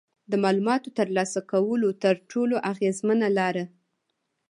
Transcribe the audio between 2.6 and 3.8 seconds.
اغیزمنه لاره